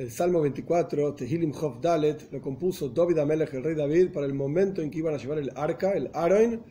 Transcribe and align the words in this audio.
El 0.00 0.10
Salmo 0.10 0.40
24, 0.40 1.14
Tehilim 1.14 1.52
Chof 1.52 1.78
Dalet, 1.78 2.32
lo 2.32 2.40
compuso 2.40 2.88
David 2.88 3.18
Amelech, 3.18 3.52
el 3.52 3.62
rey 3.62 3.74
David, 3.74 4.12
para 4.14 4.24
el 4.24 4.32
momento 4.32 4.80
en 4.80 4.90
que 4.90 5.00
iban 5.00 5.12
a 5.12 5.18
llevar 5.18 5.36
el 5.36 5.52
arca, 5.54 5.92
el 5.92 6.10
Aroin, 6.14 6.62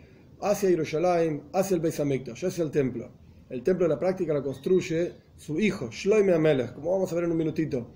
hacia 0.41 0.69
Jerusalén, 0.69 1.43
hacia 1.53 1.75
el 1.75 1.81
Beis 1.81 1.99
Hamikdash, 1.99 2.43
hacia 2.43 2.63
el 2.63 2.71
templo. 2.71 3.11
El 3.51 3.61
templo 3.61 3.85
de 3.85 3.89
la 3.89 3.99
práctica 3.99 4.33
lo 4.33 4.41
construye 4.41 5.13
su 5.37 5.59
hijo, 5.59 5.91
Shloime 5.91 6.33
Amelech, 6.33 6.73
como 6.73 6.89
vamos 6.89 7.11
a 7.11 7.15
ver 7.15 7.25
en 7.25 7.31
un 7.31 7.37
minutito. 7.37 7.91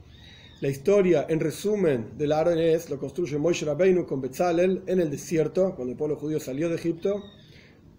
La 0.62 0.70
historia, 0.70 1.26
en 1.28 1.40
resumen, 1.40 2.16
del 2.16 2.32
Aroin 2.32 2.60
es, 2.60 2.92
lo 2.92 3.00
construye 3.00 3.40
Moshe 3.40 3.66
Rabbeinu 3.66 4.06
con 4.06 4.22
Betzalel 4.22 4.84
en 4.86 5.00
el 5.00 5.10
desierto, 5.10 5.74
cuando 5.74 5.94
el 5.94 5.98
pueblo 5.98 6.16
judío 6.16 6.40
salió 6.40 6.70
de 6.70 6.76
Egipto, 6.76 7.24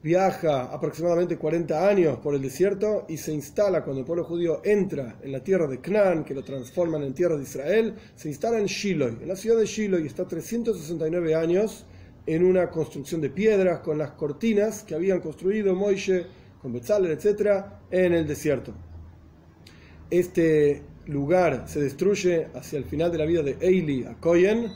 viaja 0.05 0.65
aproximadamente 0.65 1.39
40 1.39 1.89
años 1.89 2.19
por 2.19 2.35
el 2.35 2.43
desierto 2.43 3.07
y 3.09 3.17
se 3.17 3.33
instala 3.33 3.83
cuando 3.83 4.01
el 4.01 4.07
pueblo 4.07 4.25
judío 4.25 4.61
entra 4.63 5.17
en 5.23 5.33
la 5.33 5.43
tierra 5.43 5.67
de 5.67 5.81
Canaán, 5.81 6.25
que 6.25 6.35
lo 6.35 6.45
transforman 6.45 7.03
en 7.05 7.15
tierra 7.15 7.39
de 7.39 7.45
Israel, 7.45 7.95
se 8.15 8.29
instala 8.29 8.59
en 8.59 8.67
Shiloh, 8.67 9.23
en 9.23 9.27
la 9.27 9.35
ciudad 9.35 9.59
de 9.59 9.65
Shiloh, 9.65 9.99
y 10.01 10.07
está 10.07 10.29
369 10.29 11.35
años 11.35 11.87
en 12.27 12.45
una 12.45 12.69
construcción 12.69 13.23
de 13.23 13.31
piedras 13.31 13.81
con 13.81 13.97
las 13.97 14.11
cortinas 14.11 14.83
que 14.83 14.95
habían 14.95 15.21
construido 15.21 15.75
Moishe 15.75 16.27
con 16.61 16.75
Betzalel, 16.75 17.13
etc., 17.13 17.65
en 17.91 18.13
el 18.13 18.27
desierto. 18.27 18.75
Este 20.11 20.83
lugar 21.07 21.65
se 21.67 21.81
destruye 21.81 22.49
hacia 22.53 22.77
el 22.77 22.85
final 22.85 23.11
de 23.11 23.17
la 23.17 23.25
vida 23.25 23.43
de 23.43 23.57
Eili 23.59 24.05
a 24.05 24.21
Koyen. 24.21 24.71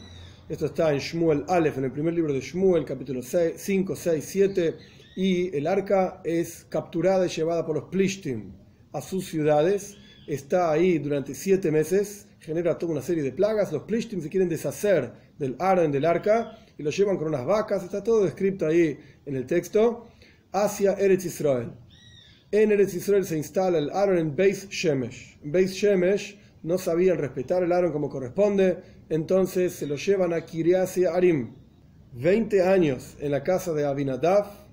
Esto 0.49 0.65
está 0.65 0.91
en 0.91 1.01
Shmuel 1.01 1.45
Aleph, 1.49 1.77
en 1.77 1.85
el 1.85 1.93
primer 1.93 2.15
libro 2.15 2.33
de 2.33 2.41
Shmuel, 2.41 2.87
capítulo 2.87 3.21
5, 3.23 3.95
6, 3.95 4.25
7 4.27 4.98
y 5.19 5.57
el 5.57 5.67
arca 5.67 6.21
es 6.23 6.65
capturada 6.69 7.27
y 7.27 7.29
llevada 7.29 7.67
por 7.67 7.75
los 7.75 7.87
Plishtim 7.87 8.53
a 8.93 9.01
sus 9.01 9.27
ciudades, 9.27 9.97
está 10.29 10.71
ahí 10.71 11.01
durante 11.01 11.35
siete 11.35 11.73
meses, 11.73 12.29
genera 12.39 12.79
toda 12.79 12.93
una 12.93 13.03
serie 13.03 13.25
de 13.25 13.33
plagas, 13.33 13.73
los 13.73 13.83
Plishtim 13.83 14.23
se 14.23 14.29
quieren 14.29 14.49
deshacer 14.49 15.11
del 15.37 15.57
Aaron 15.59 15.91
del 15.91 16.05
arca 16.05 16.57
y 16.79 16.85
lo 16.85 16.91
llevan 16.91 17.17
con 17.17 17.27
unas 17.27 17.45
vacas, 17.45 17.83
está 17.83 18.01
todo 18.05 18.23
descrito 18.23 18.65
ahí 18.65 18.97
en 19.27 19.35
el 19.35 19.45
texto, 19.45 20.07
hacia 20.53 20.93
Eretz 20.93 21.25
Israel. 21.25 21.73
En 22.53 22.71
Eretz 22.71 22.95
Israel 22.95 23.27
se 23.27 23.37
instala 23.39 23.79
el 23.79 23.91
Aaron 23.91 24.19
en 24.19 24.37
Beis 24.37 24.69
Shemesh. 24.69 25.41
En 25.43 25.51
Shemesh 25.51 26.39
no 26.63 26.79
sabían 26.79 27.19
respetar 27.19 27.65
el 27.65 27.73
Aaron 27.73 27.91
como 27.91 28.09
corresponde, 28.09 28.79
entonces 29.09 29.73
se 29.73 29.89
lo 29.89 29.97
llevan 29.97 30.33
a 30.33 30.47
Kiriasi 30.47 31.07
Arim. 31.07 31.57
20 32.13 32.63
años 32.63 33.17
en 33.19 33.33
la 33.33 33.43
casa 33.43 33.73
de 33.73 33.85
Abinadab, 33.85 34.68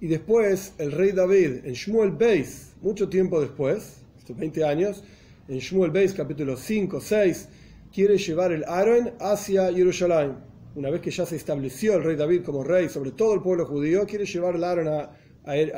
y 0.00 0.06
después 0.08 0.72
el 0.78 0.92
rey 0.92 1.12
David 1.12 1.64
en 1.64 1.74
Shmuel 1.74 2.12
Beis, 2.12 2.72
mucho 2.80 3.08
tiempo 3.08 3.40
después, 3.40 3.98
estos 4.18 4.36
20 4.36 4.64
años, 4.64 5.04
en 5.46 5.58
Shmuel 5.58 5.90
Beis 5.90 6.14
capítulo 6.14 6.56
5, 6.56 7.00
6, 7.00 7.48
quiere 7.92 8.16
llevar 8.16 8.52
el 8.52 8.64
Aaron 8.64 9.12
hacia 9.20 9.70
Jerusalén. 9.72 10.36
Una 10.74 10.88
vez 10.88 11.02
que 11.02 11.10
ya 11.10 11.26
se 11.26 11.36
estableció 11.36 11.96
el 11.96 12.04
rey 12.04 12.16
David 12.16 12.42
como 12.44 12.64
rey 12.64 12.88
sobre 12.88 13.10
todo 13.10 13.34
el 13.34 13.42
pueblo 13.42 13.66
judío, 13.66 14.06
quiere 14.06 14.24
llevar 14.24 14.56
el 14.56 14.64
Aaron 14.64 14.88
a, 14.88 15.10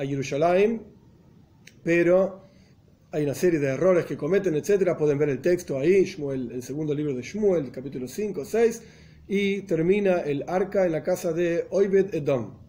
Jerusalén, 0.05 0.83
pero 1.83 2.49
hay 3.11 3.25
una 3.25 3.35
serie 3.35 3.59
de 3.59 3.69
errores 3.69 4.05
que 4.05 4.17
cometen, 4.17 4.55
etcétera. 4.55 4.97
Pueden 4.97 5.19
ver 5.19 5.31
el 5.31 5.41
texto 5.41 5.79
ahí, 5.79 6.05
Shmuel, 6.05 6.53
el 6.53 6.63
segundo 6.63 6.95
libro 6.95 7.15
de 7.15 7.23
Shmuel, 7.23 7.73
capítulo 7.73 8.07
5, 8.07 8.45
6, 8.45 8.83
y 9.29 9.63
termina 9.63 10.21
el 10.21 10.45
arca 10.47 10.85
en 10.85 10.93
la 10.93 11.03
casa 11.03 11.33
de 11.33 11.67
Oibed 11.71 12.15
Edom. 12.15 12.62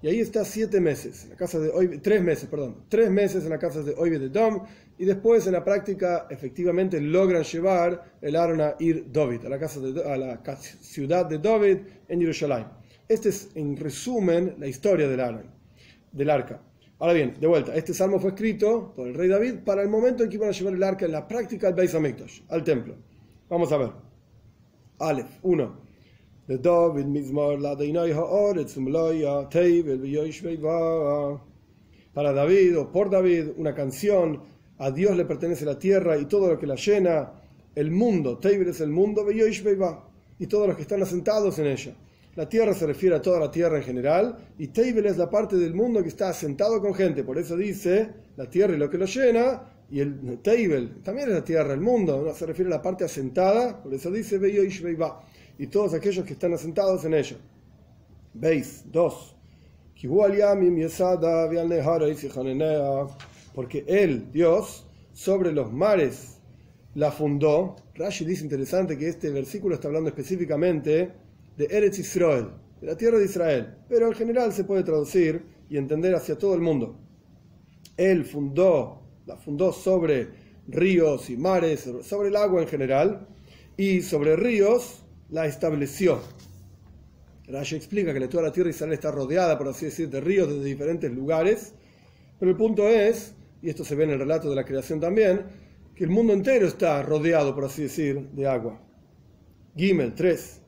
Y 0.00 0.08
ahí 0.08 0.20
está 0.20 0.44
siete 0.44 0.80
meses, 0.80 1.24
en 1.24 1.30
la 1.30 1.36
casa 1.36 1.58
de 1.58 1.98
tres 1.98 2.22
meses, 2.22 2.48
perdón, 2.48 2.84
tres 2.88 3.10
meses 3.10 3.42
en 3.42 3.50
la 3.50 3.58
casa 3.58 3.82
de 3.82 3.94
Oibed 3.96 4.20
de 4.20 4.28
Dom, 4.28 4.64
y 4.96 5.04
después 5.04 5.46
en 5.46 5.54
la 5.54 5.64
práctica 5.64 6.28
efectivamente 6.30 7.00
logran 7.00 7.42
llevar 7.42 8.16
el 8.20 8.36
Aaron 8.36 8.60
a 8.60 8.76
Ir 8.78 9.10
David, 9.10 9.46
a 9.46 9.48
la, 9.48 9.58
casa 9.58 9.80
de, 9.80 10.00
a 10.02 10.16
la 10.16 10.40
ciudad 10.80 11.26
de 11.26 11.38
David 11.38 11.78
en 12.08 12.20
Jerusalén. 12.20 12.66
Este 13.08 13.30
es 13.30 13.50
en 13.56 13.76
resumen 13.76 14.54
la 14.58 14.68
historia 14.68 15.08
del 15.08 15.18
Aaron, 15.18 15.50
del 16.12 16.30
arca. 16.30 16.62
Ahora 17.00 17.12
bien, 17.12 17.34
de 17.40 17.46
vuelta, 17.46 17.74
este 17.74 17.92
salmo 17.92 18.20
fue 18.20 18.30
escrito 18.30 18.92
por 18.94 19.08
el 19.08 19.14
rey 19.14 19.28
David 19.28 19.60
para 19.64 19.82
el 19.82 19.88
momento 19.88 20.22
en 20.22 20.28
que 20.28 20.36
iban 20.36 20.48
a 20.48 20.52
llevar 20.52 20.74
el 20.74 20.82
arca 20.82 21.06
en 21.06 21.12
la 21.12 21.26
práctica 21.26 21.68
al 21.68 21.74
Beis 21.74 21.94
Hamikdash, 21.94 22.42
al 22.48 22.62
templo. 22.62 22.94
Vamos 23.48 23.72
a 23.72 23.78
ver. 23.78 23.90
Aleph, 24.98 25.38
1. 25.42 25.87
Para 32.14 32.32
David 32.32 32.78
o 32.78 32.90
por 32.90 33.10
David, 33.10 33.48
una 33.58 33.74
canción, 33.74 34.40
a 34.78 34.90
Dios 34.90 35.14
le 35.14 35.26
pertenece 35.26 35.66
la 35.66 35.78
tierra 35.78 36.16
y 36.16 36.24
todo 36.24 36.48
lo 36.48 36.58
que 36.58 36.66
la 36.66 36.76
llena, 36.76 37.32
el 37.74 37.90
mundo, 37.90 38.38
Teibel 38.38 38.68
es 38.68 38.80
el 38.80 38.88
mundo, 38.88 39.26
y 40.38 40.46
todos 40.46 40.66
los 40.66 40.74
que 40.74 40.82
están 40.82 41.02
asentados 41.02 41.58
en 41.58 41.66
ella. 41.66 41.94
La 42.34 42.48
tierra 42.48 42.72
se 42.72 42.86
refiere 42.86 43.16
a 43.16 43.20
toda 43.20 43.38
la 43.38 43.50
tierra 43.50 43.76
en 43.76 43.84
general, 43.84 44.38
y 44.56 44.68
Teibel 44.68 45.04
es 45.04 45.18
la 45.18 45.28
parte 45.28 45.56
del 45.56 45.74
mundo 45.74 46.02
que 46.02 46.08
está 46.08 46.30
asentado 46.30 46.80
con 46.80 46.94
gente, 46.94 47.24
por 47.24 47.36
eso 47.36 47.58
dice 47.58 48.08
la 48.38 48.48
tierra 48.48 48.72
y 48.74 48.78
lo 48.78 48.88
que 48.88 48.96
lo 48.96 49.04
llena, 49.04 49.64
y 49.90 50.00
el 50.00 50.38
Teibel 50.42 51.02
también 51.02 51.28
es 51.28 51.34
la 51.34 51.44
tierra, 51.44 51.74
el 51.74 51.80
mundo, 51.80 52.22
¿no? 52.24 52.32
se 52.32 52.46
refiere 52.46 52.72
a 52.72 52.76
la 52.76 52.82
parte 52.82 53.04
asentada, 53.04 53.82
por 53.82 53.92
eso 53.92 54.10
dice 54.10 54.38
y 55.58 55.66
todos 55.66 55.92
aquellos 55.92 56.24
que 56.24 56.34
están 56.34 56.54
asentados 56.54 57.04
en 57.04 57.14
ella. 57.14 57.36
Veis, 58.32 58.84
dos. 58.86 59.34
Porque 63.54 63.84
él, 63.88 64.32
Dios, 64.32 64.86
sobre 65.12 65.52
los 65.52 65.72
mares 65.72 66.38
la 66.94 67.10
fundó. 67.10 67.74
Rashi 67.96 68.24
dice 68.24 68.44
interesante 68.44 68.96
que 68.96 69.08
este 69.08 69.30
versículo 69.30 69.74
está 69.74 69.88
hablando 69.88 70.10
específicamente 70.10 71.10
de 71.56 71.64
Eretz 71.68 71.98
Israel, 71.98 72.50
de 72.80 72.86
la 72.86 72.96
tierra 72.96 73.18
de 73.18 73.24
Israel, 73.24 73.74
pero 73.88 74.06
en 74.06 74.14
general 74.14 74.52
se 74.52 74.62
puede 74.62 74.84
traducir 74.84 75.42
y 75.68 75.76
entender 75.76 76.14
hacia 76.14 76.38
todo 76.38 76.54
el 76.54 76.60
mundo. 76.60 76.96
Él 77.96 78.24
fundó, 78.24 79.02
la 79.26 79.36
fundó 79.36 79.72
sobre 79.72 80.28
ríos 80.68 81.28
y 81.30 81.36
mares, 81.36 81.90
sobre 82.02 82.28
el 82.28 82.36
agua 82.36 82.62
en 82.62 82.68
general, 82.68 83.26
y 83.76 84.02
sobre 84.02 84.36
ríos 84.36 85.02
la 85.30 85.46
estableció. 85.46 86.20
Rashi 87.48 87.76
explica 87.76 88.12
que 88.12 88.28
toda 88.28 88.44
la 88.44 88.52
tierra 88.52 88.68
de 88.68 88.74
Israel 88.74 88.92
está 88.92 89.10
rodeada, 89.10 89.56
por 89.56 89.68
así 89.68 89.86
decir, 89.86 90.10
de 90.10 90.20
ríos 90.20 90.48
de 90.48 90.62
diferentes 90.62 91.10
lugares, 91.10 91.74
pero 92.38 92.50
el 92.50 92.56
punto 92.56 92.86
es, 92.88 93.34
y 93.62 93.70
esto 93.70 93.84
se 93.84 93.94
ve 93.94 94.04
en 94.04 94.10
el 94.10 94.18
relato 94.18 94.50
de 94.50 94.56
la 94.56 94.64
creación 94.64 95.00
también, 95.00 95.42
que 95.94 96.04
el 96.04 96.10
mundo 96.10 96.32
entero 96.32 96.66
está 96.66 97.02
rodeado, 97.02 97.54
por 97.54 97.64
así 97.64 97.82
decir, 97.82 98.28
de 98.32 98.46
agua. 98.46 98.80
Gimel 99.76 100.14
3. 100.14 100.62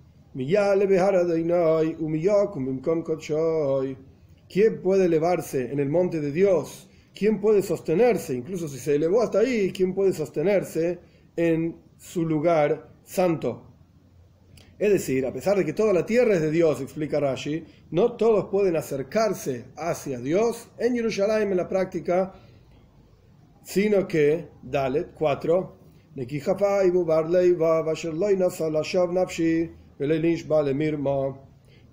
¿Quién 4.49 4.83
puede 4.83 5.05
elevarse 5.05 5.73
en 5.73 5.81
el 5.81 5.89
monte 5.89 6.21
de 6.21 6.33
Dios? 6.33 6.89
¿Quién 7.15 7.41
puede 7.41 7.63
sostenerse? 7.63 8.35
Incluso 8.35 8.69
si 8.69 8.79
se 8.79 8.95
elevó 8.95 9.23
hasta 9.23 9.41
ahí, 9.41 9.73
¿quién 9.73 9.95
puede 9.95 10.13
sostenerse 10.13 10.99
en 11.37 11.77
su 11.99 12.25
lugar 12.25 12.89
santo? 13.05 13.70
Es 14.81 14.91
decir, 14.91 15.27
a 15.27 15.33
pesar 15.33 15.59
de 15.59 15.65
que 15.67 15.75
toda 15.75 15.93
la 15.93 16.07
tierra 16.07 16.33
es 16.33 16.41
de 16.41 16.51
Dios, 16.51 16.81
explica 16.81 17.21
Rashi, 17.21 17.63
no 17.91 18.13
todos 18.13 18.47
pueden 18.47 18.77
acercarse 18.77 19.67
hacia 19.77 20.19
Dios 20.19 20.71
en 20.79 20.95
Jerusalén 20.95 21.51
en 21.51 21.59
la 21.59 21.69
práctica, 21.69 22.33
sino 23.63 24.09
que, 24.09 24.49
Dalet 24.63 25.13
4, 25.13 25.77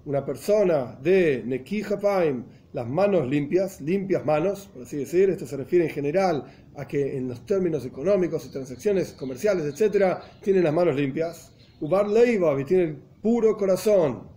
una 0.06 0.26
persona 0.26 0.98
de 1.02 1.44
Nekihapaim, 1.46 2.46
las 2.72 2.88
manos 2.88 3.28
limpias, 3.28 3.82
limpias 3.82 4.24
manos, 4.24 4.70
por 4.74 4.84
así 4.84 4.96
decir, 4.96 5.30
esto 5.30 5.46
se 5.46 5.58
refiere 5.58 5.84
en 5.84 5.92
general 5.92 6.46
a 6.78 6.88
que 6.88 7.18
en 7.18 7.28
los 7.28 7.46
términos 7.46 7.86
económicos 7.86 8.46
y 8.46 8.50
transacciones 8.50 9.12
comerciales, 9.12 9.66
etcétera, 9.66 10.22
tienen 10.42 10.64
las 10.64 10.74
manos 10.74 10.96
limpias 10.96 11.52
Ubar 11.80 12.08
Leiva, 12.08 12.60
y 12.60 12.66
tiene 12.66 12.84
el 12.84 12.96
puro 12.96 13.56
corazón. 13.58 14.28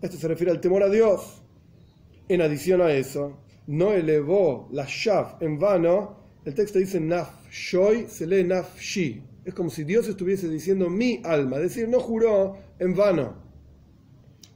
Esto 0.00 0.16
se 0.16 0.28
refiere 0.28 0.52
al 0.52 0.60
temor 0.60 0.82
a 0.82 0.88
Dios. 0.88 1.42
En 2.28 2.40
adición 2.40 2.80
a 2.80 2.92
eso, 2.92 3.38
no 3.66 3.92
elevó 3.92 4.68
la 4.72 4.86
Shav 4.88 5.36
en 5.40 5.58
vano. 5.58 6.16
El 6.44 6.54
texto 6.54 6.78
dice 6.78 6.98
Nafshoy, 7.00 8.06
se 8.08 8.26
lee 8.26 8.44
Nafshi. 8.44 9.22
Es 9.44 9.54
como 9.54 9.70
si 9.70 9.84
Dios 9.84 10.08
estuviese 10.08 10.48
diciendo 10.48 10.88
mi 10.88 11.20
alma, 11.24 11.56
es 11.56 11.62
decir, 11.62 11.88
no 11.88 12.00
juró 12.00 12.56
en 12.78 12.94
vano 12.94 13.42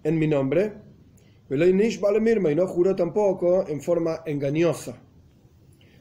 en 0.04 0.18
mi 0.18 0.26
nombre. 0.26 0.72
Y 1.48 2.54
no 2.54 2.66
juró 2.66 2.96
tampoco 2.96 3.68
en 3.68 3.80
forma 3.80 4.22
engañosa. 4.26 5.00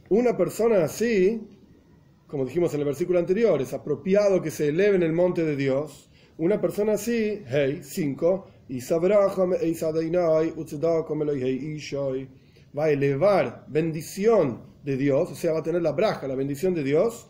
Una 0.09 0.35
persona 0.37 0.83
así 0.83 1.41
como 2.35 2.43
dijimos 2.43 2.73
en 2.73 2.81
el 2.81 2.85
versículo 2.85 3.17
anterior, 3.17 3.61
es 3.61 3.71
apropiado 3.71 4.41
que 4.41 4.51
se 4.51 4.67
eleve 4.67 4.97
en 4.97 5.03
el 5.03 5.13
monte 5.13 5.45
de 5.45 5.55
Dios. 5.55 6.09
Una 6.37 6.59
persona 6.59 6.95
así, 6.95 7.41
hey, 7.47 7.79
5, 7.81 8.47
va 12.77 12.83
a 12.83 12.89
elevar 12.89 13.63
bendición 13.69 14.63
de 14.83 14.97
Dios, 14.97 15.31
o 15.31 15.35
sea, 15.35 15.53
va 15.53 15.59
a 15.59 15.63
tener 15.63 15.81
la 15.81 15.93
braja, 15.93 16.27
la 16.27 16.35
bendición 16.35 16.73
de 16.73 16.83
Dios, 16.83 17.29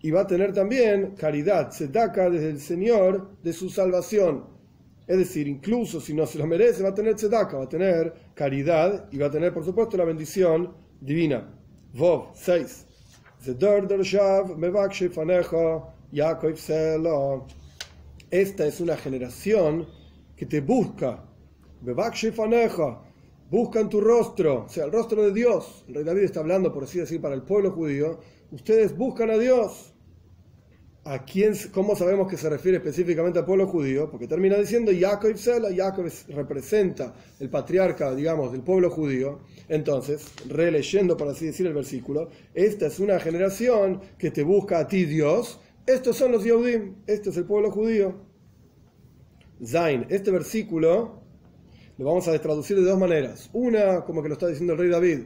y 0.00 0.10
va 0.10 0.22
a 0.22 0.26
tener 0.26 0.52
también 0.52 1.14
caridad, 1.16 1.70
tzedaka 1.70 2.28
desde 2.28 2.50
el 2.50 2.58
Señor 2.58 3.36
de 3.44 3.52
su 3.52 3.70
salvación. 3.70 4.46
Es 5.06 5.18
decir, 5.18 5.46
incluso 5.46 6.00
si 6.00 6.14
no 6.14 6.26
se 6.26 6.38
lo 6.38 6.48
merece, 6.48 6.82
va 6.82 6.88
a 6.88 6.94
tener 6.94 7.14
tzedaka, 7.14 7.58
va 7.58 7.64
a 7.66 7.68
tener 7.68 8.12
caridad 8.34 9.08
y 9.12 9.18
va 9.18 9.28
a 9.28 9.30
tener, 9.30 9.54
por 9.54 9.64
supuesto, 9.64 9.96
la 9.96 10.04
bendición 10.04 10.74
divina. 11.00 11.48
Vov 11.94 12.32
6. 12.34 12.88
Esta 18.30 18.66
es 18.66 18.80
una 18.80 18.96
generación 18.96 19.88
que 20.36 20.46
te 20.46 20.60
busca. 20.60 21.24
Busca 23.50 23.80
en 23.80 23.88
tu 23.88 24.00
rostro, 24.00 24.66
o 24.66 24.68
sea, 24.68 24.84
el 24.84 24.92
rostro 24.92 25.24
de 25.24 25.32
Dios. 25.32 25.84
El 25.88 25.94
rey 25.96 26.04
David 26.04 26.22
está 26.22 26.38
hablando, 26.38 26.72
por 26.72 26.84
así 26.84 27.00
decir, 27.00 27.20
para 27.20 27.34
el 27.34 27.42
pueblo 27.42 27.72
judío. 27.72 28.20
Ustedes 28.52 28.96
buscan 28.96 29.30
a 29.30 29.38
Dios. 29.38 29.91
¿A 31.04 31.24
quién, 31.24 31.52
¿Cómo 31.72 31.96
sabemos 31.96 32.28
que 32.28 32.36
se 32.36 32.48
refiere 32.48 32.78
específicamente 32.78 33.40
al 33.40 33.44
pueblo 33.44 33.66
judío? 33.66 34.08
Porque 34.08 34.28
termina 34.28 34.56
diciendo 34.56 34.92
Jacob 34.96 35.36
Sela, 35.36 35.70
Jacob 35.74 36.08
representa 36.28 37.12
el 37.40 37.50
patriarca, 37.50 38.14
digamos, 38.14 38.52
del 38.52 38.62
pueblo 38.62 38.88
judío. 38.88 39.40
Entonces, 39.68 40.24
releyendo, 40.48 41.16
por 41.16 41.26
así 41.26 41.46
decir, 41.46 41.66
el 41.66 41.74
versículo, 41.74 42.28
esta 42.54 42.86
es 42.86 43.00
una 43.00 43.18
generación 43.18 44.00
que 44.16 44.30
te 44.30 44.44
busca 44.44 44.78
a 44.78 44.86
ti, 44.86 45.04
Dios. 45.04 45.58
Estos 45.86 46.16
son 46.16 46.30
los 46.30 46.44
Yehudim, 46.44 46.94
este 47.08 47.30
es 47.30 47.36
el 47.36 47.46
pueblo 47.46 47.72
judío. 47.72 48.14
Zain, 49.64 50.06
este 50.08 50.30
versículo 50.30 51.20
lo 51.98 52.04
vamos 52.04 52.28
a 52.28 52.38
traducir 52.40 52.76
de 52.76 52.84
dos 52.84 52.98
maneras. 52.98 53.50
Una, 53.52 54.04
como 54.04 54.22
que 54.22 54.28
lo 54.28 54.34
está 54.34 54.46
diciendo 54.46 54.74
el 54.74 54.78
rey 54.78 54.88
David, 54.88 55.22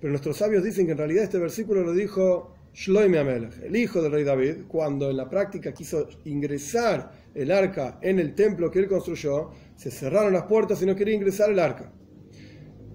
pero 0.00 0.10
nuestros 0.10 0.38
sabios 0.38 0.64
dicen 0.64 0.86
que 0.86 0.92
en 0.92 0.98
realidad 0.98 1.22
este 1.22 1.38
versículo 1.38 1.82
lo 1.82 1.92
dijo 1.92 2.56
Shloime 2.72 3.18
Amelech, 3.18 3.62
el 3.62 3.74
hijo 3.76 4.00
del 4.00 4.12
rey 4.12 4.24
David, 4.24 4.66
cuando 4.68 5.10
en 5.10 5.16
la 5.16 5.28
práctica 5.28 5.74
quiso 5.74 6.08
ingresar 6.24 7.10
el 7.34 7.50
arca 7.50 7.98
en 8.00 8.18
el 8.18 8.34
templo 8.34 8.70
que 8.70 8.78
él 8.78 8.88
construyó, 8.88 9.50
se 9.74 9.90
cerraron 9.90 10.32
las 10.32 10.44
puertas 10.44 10.80
y 10.82 10.86
no 10.86 10.94
quería 10.94 11.14
ingresar 11.14 11.50
el 11.50 11.58
arca. 11.58 11.92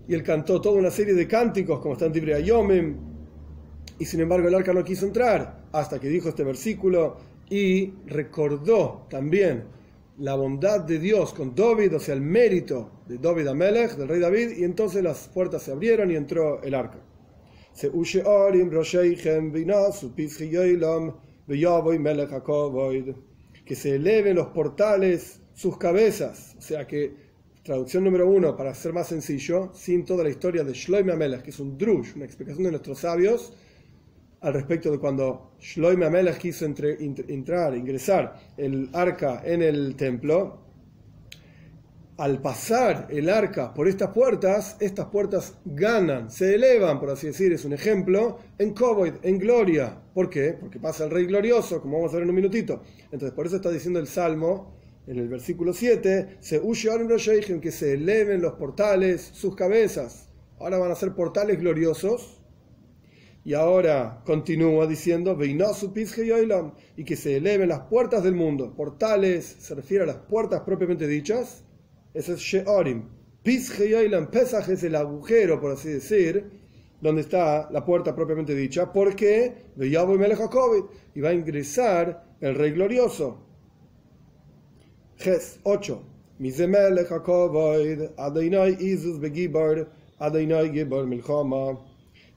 Y 0.08 0.14
él 0.14 0.24
cantó 0.24 0.62
toda 0.62 0.80
una 0.80 0.92
serie 0.92 1.14
de 1.14 1.28
cánticos, 1.28 1.80
como 1.80 1.94
está 1.94 2.06
en 2.06 2.14
Tibre 2.14 2.42
Yomim, 2.44 2.96
y 4.00 4.06
sin 4.06 4.22
embargo 4.22 4.48
el 4.48 4.56
arca 4.56 4.74
no 4.74 4.84
quiso 4.84 5.06
entrar, 5.06 5.66
hasta 5.72 6.00
que 6.00 6.08
dijo 6.08 6.30
este 6.30 6.44
versículo 6.44 7.18
y 7.50 7.94
recordó 8.06 9.08
también 9.10 9.66
la 10.18 10.36
bondad 10.36 10.82
de 10.82 11.00
Dios 11.00 11.34
con 11.34 11.54
David, 11.54 11.96
o 11.96 12.00
sea, 12.00 12.16
el 12.16 12.22
mérito 12.22 13.04
de 13.08 13.18
David 13.18 13.48
Amelech, 13.48 13.96
del 13.98 14.08
rey 14.08 14.20
David, 14.22 14.52
y 14.58 14.64
entonces 14.64 15.04
las 15.04 15.28
puertas 15.28 15.64
se 15.64 15.72
abrieron 15.72 16.12
y 16.12 16.16
entró 16.16 16.62
el 16.64 16.74
arca 16.74 17.00
que 23.66 23.76
se 23.76 23.96
eleven 23.96 24.36
los 24.36 24.48
portales 24.48 25.42
sus 25.54 25.78
cabezas. 25.78 26.56
O 26.58 26.62
sea 26.62 26.86
que, 26.88 27.14
traducción 27.64 28.04
número 28.04 28.30
uno, 28.30 28.56
para 28.56 28.74
ser 28.76 28.94
más 28.94 29.08
sencillo, 29.08 29.72
sin 29.74 30.06
toda 30.06 30.24
la 30.24 30.30
historia 30.30 30.64
de 30.64 30.74
Shloime 30.74 31.14
Amelech, 31.14 31.42
que 31.42 31.50
es 31.50 31.60
un 31.60 31.78
drush, 31.78 32.16
una 32.16 32.26
explicación 32.26 32.64
de 32.64 32.72
nuestros 32.72 33.00
sabios, 33.00 33.54
al 34.42 34.54
respecto 34.54 34.92
de 34.92 35.00
cuando 35.00 35.54
Shloime 35.60 36.06
Amelech 36.06 36.38
quiso 36.38 36.66
entrar, 36.66 37.76
ingresar 37.76 38.40
el 38.58 38.90
arca 38.94 39.42
en 39.44 39.64
el 39.64 39.96
templo, 39.96 40.65
al 42.18 42.42
pasar 42.42 43.08
el 43.10 43.30
arca 43.30 43.74
por 43.74 43.90
estas 43.90 44.12
puertas, 44.12 44.78
estas 44.80 45.08
puertas 45.08 45.58
ganan, 45.66 46.32
se 46.32 46.56
elevan, 46.56 47.00
por 47.00 47.10
así 47.10 47.28
decir, 47.28 47.52
es 47.52 47.66
un 47.66 47.74
ejemplo, 47.74 48.40
en 48.58 48.74
Koboid, 48.74 49.16
en 49.24 49.38
gloria. 49.38 50.02
¿Por 50.14 50.30
qué? 50.30 50.56
Porque 50.60 50.80
pasa 50.80 51.04
el 51.04 51.12
Rey 51.12 51.26
glorioso, 51.26 51.82
como 51.82 51.98
vamos 51.98 52.12
a 52.14 52.16
ver 52.16 52.24
en 52.24 52.30
un 52.30 52.36
minutito. 52.36 52.84
Entonces, 53.12 53.32
por 53.32 53.46
eso 53.46 53.58
está 53.58 53.70
diciendo 53.70 54.00
el 54.00 54.08
Salmo, 54.08 54.78
en 55.08 55.20
el 55.20 55.28
versículo 55.28 55.74
7, 55.74 56.38
se 56.40 56.62
que 57.62 57.72
se 57.72 57.94
eleven 57.94 58.42
los 58.42 58.54
portales, 58.54 59.30
sus 59.34 59.56
cabezas. 59.56 60.30
Ahora 60.58 60.78
van 60.78 60.92
a 60.92 60.96
ser 60.96 61.14
portales 61.14 61.60
gloriosos. 61.60 62.42
Y 63.44 63.54
ahora 63.54 64.24
continúa 64.26 64.88
diciendo, 64.88 65.38
y 66.98 67.04
que 67.04 67.16
se 67.16 67.38
eleven 67.38 67.70
las 67.70 67.82
puertas 67.82 68.24
del 68.24 68.34
mundo. 68.34 68.74
Portales 68.76 69.46
se 69.60 69.76
refiere 69.76 70.06
a 70.06 70.08
las 70.08 70.16
puertas 70.16 70.62
propiamente 70.62 71.06
dichas 71.06 71.65
ese 72.16 72.34
es 72.34 72.40
Sheorim. 72.40 73.04
Pesach 73.44 74.70
es 74.70 74.84
el 74.84 74.96
agujero, 74.96 75.60
por 75.60 75.74
así 75.74 75.90
decir, 75.90 76.50
donde 77.02 77.22
está 77.22 77.70
la 77.72 77.84
puerta 77.84 78.16
propiamente 78.16 78.56
dicha, 78.56 78.92
porque 78.92 79.54
y 79.78 81.22
va 81.22 81.30
a 81.30 81.34
ingresar 81.34 82.38
el 82.40 82.56
Rey 82.56 82.72
Glorioso. 82.72 83.46
Ges 85.18 85.60
8. 85.64 86.04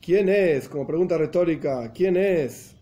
¿Quién 0.00 0.28
es? 0.28 0.68
Como 0.68 0.86
pregunta 0.86 1.16
retórica, 1.18 1.92
¿quién 1.92 2.16
es 2.16 2.74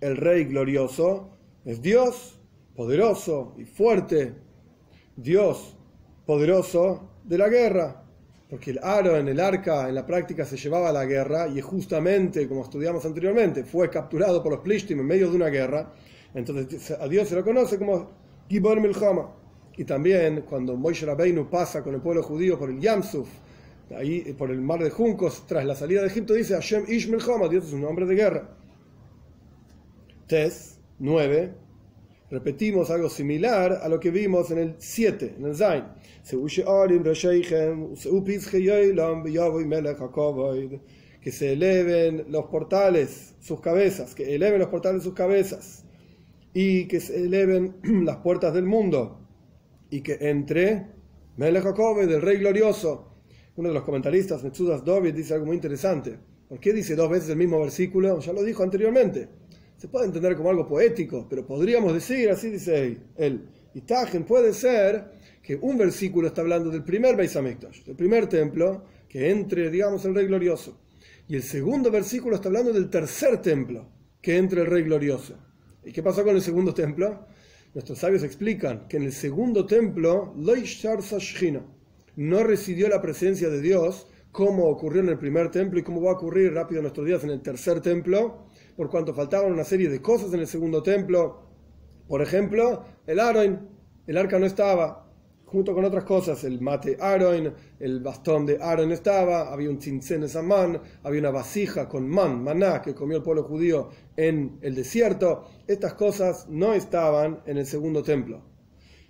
el 0.00 0.16
Rey 0.16 0.44
Glorioso? 0.44 1.38
Es 1.64 1.80
Dios, 1.80 2.40
poderoso 2.74 3.54
y 3.56 3.64
fuerte. 3.64 4.34
Dios 5.16 5.76
poderoso 6.26 7.10
de 7.24 7.38
la 7.38 7.48
guerra, 7.48 8.02
porque 8.48 8.72
el 8.72 8.80
aro 8.82 9.16
en 9.16 9.28
el 9.28 9.40
arca 9.40 9.88
en 9.88 9.94
la 9.94 10.06
práctica 10.06 10.44
se 10.44 10.56
llevaba 10.56 10.90
a 10.90 10.92
la 10.92 11.04
guerra 11.04 11.48
y 11.48 11.60
justamente, 11.60 12.46
como 12.48 12.62
estudiamos 12.62 13.04
anteriormente, 13.04 13.64
fue 13.64 13.88
capturado 13.88 14.42
por 14.42 14.52
los 14.52 14.60
Plishtim 14.60 15.00
en 15.00 15.06
medio 15.06 15.30
de 15.30 15.36
una 15.36 15.48
guerra, 15.48 15.92
entonces 16.34 16.90
a 16.90 17.08
Dios 17.08 17.28
se 17.28 17.34
lo 17.34 17.44
conoce 17.44 17.78
como 17.78 18.10
Gibor 18.48 18.80
Milchama. 18.80 19.30
Y 19.76 19.84
también 19.84 20.42
cuando 20.42 20.76
Moshe 20.76 21.06
Rabbeinu 21.06 21.48
pasa 21.48 21.82
con 21.82 21.94
el 21.94 22.02
pueblo 22.02 22.22
judío 22.22 22.58
por 22.58 22.68
el 22.68 22.78
Yamsuf, 22.78 23.28
ahí 23.96 24.34
por 24.36 24.50
el 24.50 24.60
mar 24.60 24.82
de 24.82 24.90
Juncos, 24.90 25.46
tras 25.46 25.64
la 25.64 25.74
salida 25.74 26.02
de 26.02 26.08
Egipto, 26.08 26.34
dice 26.34 26.54
Hashem 26.54 26.84
Ish 26.88 27.08
Milchama, 27.08 27.48
Dios 27.48 27.66
es 27.66 27.72
un 27.72 27.84
hombre 27.84 28.04
de 28.04 28.14
guerra. 28.14 28.56
Tes 30.26 30.78
9 30.98 31.61
repetimos 32.32 32.90
algo 32.90 33.10
similar 33.10 33.80
a 33.82 33.88
lo 33.90 34.00
que 34.00 34.10
vimos 34.10 34.50
en 34.50 34.58
el 34.58 34.74
7, 34.78 35.34
en 35.38 35.44
el 35.44 35.54
Zain. 35.54 35.84
Que 41.20 41.30
se 41.30 41.52
eleven 41.52 42.24
los 42.30 42.46
portales, 42.46 43.34
sus 43.38 43.60
cabezas, 43.60 44.14
que 44.14 44.34
eleven 44.34 44.58
los 44.58 44.68
portales 44.70 45.02
sus 45.02 45.12
cabezas, 45.12 45.84
y 46.54 46.88
que 46.88 47.00
se 47.00 47.22
eleven 47.22 47.76
las 48.04 48.16
puertas 48.16 48.54
del 48.54 48.64
mundo, 48.64 49.28
y 49.90 50.00
que 50.00 50.16
entre 50.22 50.86
Melech 51.36 51.64
del 51.64 52.22
Rey 52.22 52.38
Glorioso. 52.38 53.10
Uno 53.56 53.68
de 53.68 53.74
los 53.74 53.84
comentaristas, 53.84 54.42
Metsudas 54.42 54.82
David, 54.82 55.12
dice 55.12 55.34
algo 55.34 55.44
muy 55.44 55.56
interesante. 55.56 56.18
¿Por 56.48 56.58
qué 56.58 56.72
dice 56.72 56.96
dos 56.96 57.10
veces 57.10 57.28
el 57.28 57.36
mismo 57.36 57.60
versículo? 57.60 58.18
Ya 58.20 58.32
lo 58.32 58.42
dijo 58.42 58.62
anteriormente 58.62 59.28
se 59.82 59.88
puede 59.88 60.06
entender 60.06 60.36
como 60.36 60.48
algo 60.48 60.64
poético, 60.64 61.26
pero 61.28 61.44
podríamos 61.44 61.92
decir, 61.92 62.30
así 62.30 62.50
dice 62.50 62.98
él, 63.16 63.48
Itagen 63.74 64.22
puede 64.22 64.52
ser 64.52 65.10
que 65.42 65.56
un 65.56 65.76
versículo 65.76 66.28
está 66.28 66.42
hablando 66.42 66.70
del 66.70 66.84
primer 66.84 67.16
Beis 67.16 67.34
Hamikdash, 67.34 67.82
del 67.82 67.96
primer 67.96 68.28
templo, 68.28 68.84
que 69.08 69.28
entre, 69.28 69.70
digamos, 69.70 70.04
el 70.04 70.14
Rey 70.14 70.26
Glorioso. 70.26 70.78
Y 71.26 71.34
el 71.34 71.42
segundo 71.42 71.90
versículo 71.90 72.36
está 72.36 72.46
hablando 72.46 72.72
del 72.72 72.90
tercer 72.90 73.42
templo, 73.42 73.88
que 74.20 74.36
entre 74.36 74.60
el 74.60 74.68
Rey 74.68 74.84
Glorioso. 74.84 75.36
¿Y 75.84 75.90
qué 75.90 76.00
pasó 76.00 76.22
con 76.22 76.36
el 76.36 76.42
segundo 76.42 76.72
templo? 76.72 77.26
Nuestros 77.74 77.98
sabios 77.98 78.22
explican 78.22 78.86
que 78.86 78.98
en 78.98 79.02
el 79.02 79.12
segundo 79.12 79.66
templo, 79.66 80.32
no 82.14 82.44
residió 82.44 82.88
la 82.88 83.02
presencia 83.02 83.48
de 83.48 83.60
Dios, 83.60 84.06
como 84.30 84.66
ocurrió 84.66 85.02
en 85.02 85.08
el 85.08 85.18
primer 85.18 85.50
templo 85.50 85.80
y 85.80 85.82
como 85.82 86.00
va 86.00 86.12
a 86.12 86.14
ocurrir 86.14 86.54
rápido 86.54 86.78
en 86.78 86.84
nuestros 86.84 87.04
días 87.04 87.24
en 87.24 87.30
el 87.30 87.42
tercer 87.42 87.80
templo, 87.80 88.46
por 88.76 88.90
cuanto 88.90 89.14
faltaban 89.14 89.52
una 89.52 89.64
serie 89.64 89.88
de 89.88 90.00
cosas 90.00 90.32
en 90.32 90.40
el 90.40 90.46
segundo 90.46 90.82
templo. 90.82 91.42
Por 92.08 92.22
ejemplo, 92.22 92.84
el 93.06 93.20
Aroin, 93.20 93.58
el 94.06 94.16
arca 94.16 94.38
no 94.38 94.46
estaba, 94.46 95.02
junto 95.52 95.74
con 95.74 95.84
otras 95.84 96.04
cosas, 96.04 96.44
el 96.44 96.62
mate 96.62 96.96
Aroin, 96.98 97.52
el 97.78 98.00
bastón 98.00 98.46
de 98.46 98.58
Aroin 98.60 98.90
estaba, 98.90 99.52
había 99.52 99.68
un 99.68 99.78
de 99.78 100.28
samán, 100.28 100.80
había 101.02 101.20
una 101.20 101.30
vasija 101.30 101.88
con 101.88 102.08
man, 102.08 102.42
maná, 102.42 102.80
que 102.80 102.94
comió 102.94 103.18
el 103.18 103.22
pueblo 103.22 103.44
judío 103.44 103.90
en 104.16 104.58
el 104.62 104.74
desierto. 104.74 105.44
Estas 105.66 105.92
cosas 105.92 106.48
no 106.48 106.72
estaban 106.72 107.42
en 107.44 107.58
el 107.58 107.66
segundo 107.66 108.02
templo. 108.02 108.40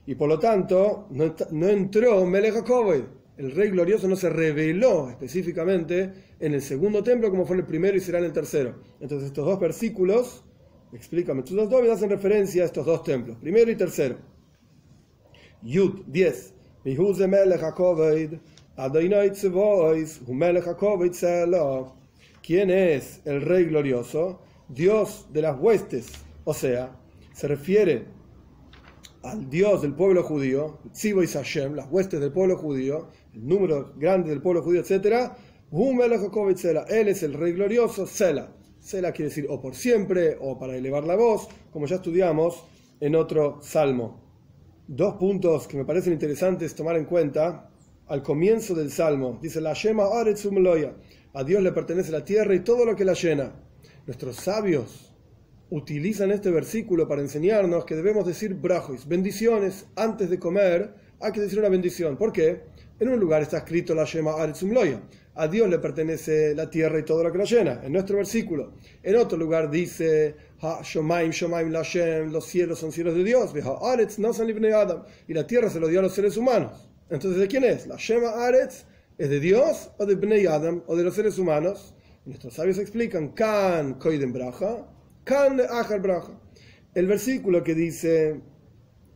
Y 0.04 0.16
por 0.16 0.28
lo 0.28 0.40
tanto, 0.40 1.06
no, 1.10 1.32
no 1.52 1.68
entró 1.68 2.26
Melech 2.26 2.64
el 3.36 3.52
rey 3.52 3.70
glorioso 3.70 4.08
no 4.08 4.16
se 4.16 4.28
reveló 4.28 5.08
específicamente 5.08 6.12
en 6.38 6.54
el 6.54 6.62
segundo 6.62 7.02
templo 7.02 7.30
como 7.30 7.46
fue 7.46 7.56
en 7.56 7.60
el 7.60 7.66
primero 7.66 7.96
y 7.96 8.00
será 8.00 8.18
en 8.18 8.26
el 8.26 8.32
tercero. 8.32 8.74
Entonces 9.00 9.28
estos 9.28 9.46
dos 9.46 9.58
versículos, 9.58 10.44
explícame, 10.92 11.42
tus 11.42 11.56
dos 11.56 11.88
hacen 11.88 12.10
referencia 12.10 12.62
a 12.62 12.66
estos 12.66 12.84
dos 12.84 13.02
templos, 13.02 13.38
primero 13.38 13.70
y 13.70 13.76
tercero. 13.76 14.18
Yud 15.62 16.02
10. 16.06 16.54
¿Quién 22.42 22.70
es 22.70 23.20
el 23.24 23.42
rey 23.42 23.64
glorioso? 23.64 24.40
Dios 24.68 25.28
de 25.32 25.42
las 25.42 25.60
huestes, 25.60 26.08
o 26.44 26.52
sea, 26.52 26.98
se 27.32 27.46
refiere 27.46 28.06
al 29.22 29.48
Dios 29.48 29.82
del 29.82 29.94
pueblo 29.94 30.24
judío, 30.24 30.78
Tzibo 30.92 31.22
y 31.22 31.28
Hashem, 31.28 31.74
las 31.74 31.86
huestes 31.90 32.20
del 32.20 32.32
pueblo 32.32 32.56
judío, 32.56 33.08
número 33.34 33.92
grande 33.96 34.30
del 34.30 34.40
pueblo 34.40 34.62
judío, 34.62 34.80
etc. 34.80 35.32
Él 36.88 37.08
es 37.08 37.22
el 37.22 37.34
rey 37.34 37.52
glorioso, 37.52 38.06
Sela. 38.06 38.52
Sela 38.78 39.12
quiere 39.12 39.28
decir 39.28 39.46
o 39.48 39.60
por 39.60 39.74
siempre 39.74 40.36
o 40.40 40.58
para 40.58 40.76
elevar 40.76 41.04
la 41.04 41.16
voz, 41.16 41.48
como 41.70 41.86
ya 41.86 41.96
estudiamos 41.96 42.64
en 43.00 43.14
otro 43.14 43.60
salmo. 43.62 44.20
Dos 44.86 45.14
puntos 45.14 45.66
que 45.68 45.76
me 45.76 45.84
parecen 45.84 46.12
interesantes 46.12 46.74
tomar 46.74 46.96
en 46.96 47.04
cuenta 47.04 47.70
al 48.08 48.22
comienzo 48.22 48.74
del 48.74 48.90
salmo. 48.90 49.38
Dice 49.40 49.60
la 49.60 49.72
Shema 49.72 50.04
A 50.04 51.44
Dios 51.44 51.62
le 51.62 51.72
pertenece 51.72 52.12
la 52.12 52.24
tierra 52.24 52.54
y 52.54 52.60
todo 52.60 52.84
lo 52.84 52.94
que 52.94 53.04
la 53.04 53.14
llena. 53.14 53.52
Nuestros 54.06 54.36
sabios 54.36 55.12
utilizan 55.70 56.30
este 56.32 56.50
versículo 56.50 57.08
para 57.08 57.22
enseñarnos 57.22 57.86
que 57.86 57.94
debemos 57.94 58.26
decir 58.26 58.54
brajos, 58.54 59.08
bendiciones, 59.08 59.86
antes 59.96 60.28
de 60.28 60.38
comer, 60.38 60.94
hay 61.18 61.32
que 61.32 61.40
decir 61.40 61.58
una 61.58 61.70
bendición. 61.70 62.18
¿Por 62.18 62.32
qué? 62.32 62.60
En 63.02 63.08
un 63.08 63.18
lugar 63.18 63.42
está 63.42 63.58
escrito 63.58 63.96
la 63.96 64.04
Shema 64.04 64.40
Aretzum 64.40 64.70
Loya. 64.70 65.02
A 65.34 65.48
Dios 65.48 65.68
le 65.68 65.80
pertenece 65.80 66.54
la 66.54 66.70
tierra 66.70 67.00
y 67.00 67.02
todo 67.02 67.24
lo 67.24 67.32
que 67.32 67.38
la 67.38 67.42
llena, 67.42 67.80
en 67.82 67.92
nuestro 67.92 68.16
versículo. 68.16 68.74
En 69.02 69.16
otro 69.16 69.36
lugar 69.36 69.68
dice, 69.68 70.36
Shomaim, 70.84 71.32
Shomaim, 71.32 71.72
Lashem, 71.72 72.30
los 72.30 72.46
cielos 72.46 72.78
son 72.78 72.92
cielos 72.92 73.16
de 73.16 73.24
Dios, 73.24 73.52
y 75.26 75.34
la 75.34 75.46
tierra 75.48 75.68
se 75.68 75.80
lo 75.80 75.88
dio 75.88 75.98
a 75.98 76.02
los 76.02 76.14
seres 76.14 76.36
humanos. 76.36 76.88
Entonces, 77.10 77.40
¿de 77.40 77.48
quién 77.48 77.64
es? 77.64 77.88
La 77.88 77.96
Shema 77.96 78.46
Aretz 78.46 78.84
es 79.18 79.28
de 79.28 79.40
Dios 79.40 79.90
o 79.98 80.06
de 80.06 80.14
Bnei 80.14 80.46
Adam 80.46 80.84
o 80.86 80.94
de 80.94 81.02
los 81.02 81.16
seres 81.16 81.36
humanos. 81.38 81.96
nuestros 82.24 82.54
sabios 82.54 82.78
explican, 82.78 83.30
Kan 83.30 83.94
Koiden 83.94 84.32
Braja, 84.32 84.86
Kan 85.24 85.60
Achar 85.60 86.00
Braja. 86.00 86.40
El 86.94 87.08
versículo 87.08 87.64
que 87.64 87.74
dice 87.74 88.40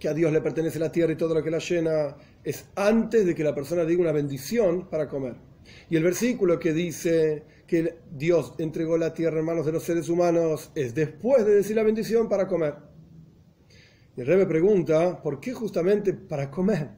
que 0.00 0.08
a 0.08 0.14
Dios 0.14 0.32
le 0.32 0.40
pertenece 0.40 0.78
la 0.78 0.90
tierra 0.90 1.12
y 1.12 1.16
todo 1.16 1.34
lo 1.34 1.42
que 1.42 1.50
la 1.50 1.58
llena 1.58 2.16
es 2.46 2.66
antes 2.76 3.26
de 3.26 3.34
que 3.34 3.42
la 3.42 3.56
persona 3.56 3.84
diga 3.84 4.00
una 4.00 4.12
bendición 4.12 4.88
para 4.88 5.08
comer. 5.08 5.34
Y 5.90 5.96
el 5.96 6.04
versículo 6.04 6.60
que 6.60 6.72
dice 6.72 7.42
que 7.66 7.98
Dios 8.12 8.54
entregó 8.58 8.96
la 8.96 9.12
tierra 9.12 9.40
en 9.40 9.44
manos 9.44 9.66
de 9.66 9.72
los 9.72 9.82
seres 9.82 10.08
humanos 10.08 10.70
es 10.76 10.94
después 10.94 11.44
de 11.44 11.56
decir 11.56 11.74
la 11.74 11.82
bendición 11.82 12.28
para 12.28 12.46
comer. 12.46 12.74
Y 14.16 14.20
el 14.20 14.28
Rebe 14.28 14.46
pregunta, 14.46 15.20
¿por 15.20 15.40
qué 15.40 15.52
justamente 15.54 16.14
para 16.14 16.48
comer? 16.48 16.90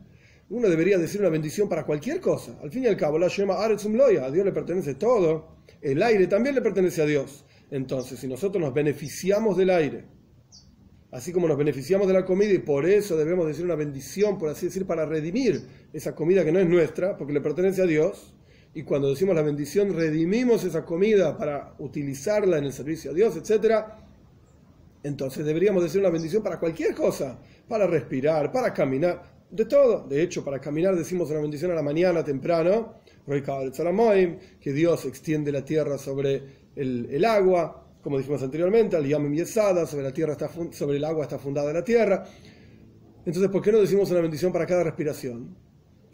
Uno 0.50 0.68
debería 0.68 0.98
decir 0.98 1.22
una 1.22 1.30
bendición 1.30 1.66
para 1.66 1.86
cualquier 1.86 2.20
cosa. 2.20 2.58
Al 2.62 2.70
fin 2.70 2.84
y 2.84 2.86
al 2.88 2.98
cabo, 2.98 3.18
la 3.18 3.28
Shema 3.28 3.54
Aretzum 3.54 3.98
a 3.98 4.30
Dios 4.30 4.44
le 4.44 4.52
pertenece 4.52 4.96
todo. 4.96 5.56
El 5.80 6.02
aire 6.02 6.26
también 6.26 6.56
le 6.56 6.60
pertenece 6.60 7.00
a 7.00 7.06
Dios. 7.06 7.46
Entonces, 7.70 8.18
si 8.18 8.28
nosotros 8.28 8.62
nos 8.62 8.74
beneficiamos 8.74 9.56
del 9.56 9.70
aire, 9.70 10.04
así 11.10 11.32
como 11.32 11.48
nos 11.48 11.56
beneficiamos 11.56 12.06
de 12.06 12.14
la 12.14 12.24
comida 12.24 12.52
y 12.52 12.58
por 12.58 12.86
eso 12.86 13.16
debemos 13.16 13.46
decir 13.46 13.64
una 13.64 13.74
bendición, 13.74 14.38
por 14.38 14.50
así 14.50 14.66
decir, 14.66 14.86
para 14.86 15.06
redimir 15.06 15.62
esa 15.92 16.14
comida 16.14 16.44
que 16.44 16.52
no 16.52 16.58
es 16.58 16.68
nuestra, 16.68 17.16
porque 17.16 17.32
le 17.32 17.40
pertenece 17.40 17.82
a 17.82 17.86
Dios. 17.86 18.34
Y 18.74 18.82
cuando 18.82 19.08
decimos 19.08 19.34
la 19.34 19.42
bendición, 19.42 19.94
redimimos 19.94 20.64
esa 20.64 20.84
comida 20.84 21.36
para 21.36 21.74
utilizarla 21.78 22.58
en 22.58 22.64
el 22.64 22.72
servicio 22.72 23.10
a 23.10 23.14
Dios, 23.14 23.36
etc. 23.36 23.84
Entonces 25.02 25.44
deberíamos 25.44 25.82
decir 25.82 26.00
una 26.00 26.10
bendición 26.10 26.42
para 26.42 26.60
cualquier 26.60 26.94
cosa, 26.94 27.38
para 27.66 27.86
respirar, 27.86 28.52
para 28.52 28.74
caminar, 28.74 29.38
de 29.50 29.64
todo. 29.64 30.06
De 30.06 30.22
hecho, 30.22 30.44
para 30.44 30.60
caminar 30.60 30.94
decimos 30.94 31.30
una 31.30 31.40
bendición 31.40 31.70
a 31.70 31.74
la 31.74 31.82
mañana 31.82 32.22
temprano, 32.22 33.00
que 33.26 34.72
Dios 34.72 35.04
extiende 35.04 35.52
la 35.52 35.64
tierra 35.64 35.98
sobre 35.98 36.42
el, 36.76 37.08
el 37.10 37.24
agua, 37.24 37.87
como 38.08 38.16
dijimos 38.16 38.42
anteriormente, 38.42 38.96
al 38.96 39.06
Yamim 39.06 39.34
Yesada, 39.34 39.84
sobre, 39.84 40.02
la 40.02 40.14
tierra 40.14 40.32
está, 40.32 40.48
sobre 40.72 40.96
el 40.96 41.04
agua 41.04 41.24
está 41.24 41.38
fundada 41.38 41.70
la 41.74 41.84
tierra. 41.84 42.24
Entonces, 43.26 43.50
¿por 43.50 43.60
qué 43.60 43.70
no 43.70 43.80
decimos 43.80 44.10
una 44.10 44.22
bendición 44.22 44.50
para 44.50 44.64
cada 44.64 44.82
respiración? 44.82 45.54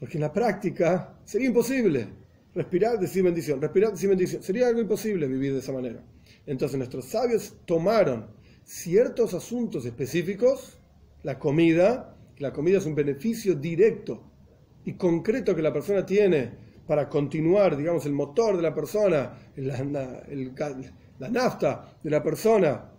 Porque 0.00 0.16
en 0.16 0.22
la 0.22 0.32
práctica 0.32 1.16
sería 1.24 1.46
imposible 1.46 2.08
respirar, 2.52 2.98
decir 2.98 3.22
bendición, 3.22 3.62
respirar, 3.62 3.92
decir 3.92 4.08
bendición. 4.08 4.42
Sería 4.42 4.66
algo 4.66 4.80
imposible 4.80 5.28
vivir 5.28 5.52
de 5.52 5.60
esa 5.60 5.70
manera. 5.70 6.04
Entonces, 6.46 6.76
nuestros 6.78 7.04
sabios 7.04 7.58
tomaron 7.64 8.26
ciertos 8.64 9.32
asuntos 9.32 9.86
específicos, 9.86 10.80
la 11.22 11.38
comida, 11.38 12.16
la 12.38 12.52
comida 12.52 12.78
es 12.78 12.86
un 12.86 12.96
beneficio 12.96 13.54
directo 13.54 14.20
y 14.84 14.94
concreto 14.94 15.54
que 15.54 15.62
la 15.62 15.72
persona 15.72 16.04
tiene 16.04 16.50
para 16.88 17.08
continuar, 17.08 17.76
digamos, 17.76 18.04
el 18.04 18.14
motor 18.14 18.56
de 18.56 18.62
la 18.62 18.74
persona, 18.74 19.38
el, 19.54 19.70
el, 19.70 20.54
la 21.18 21.28
nafta 21.28 21.97
de 22.02 22.11
la 22.11 22.23
persona, 22.23 22.90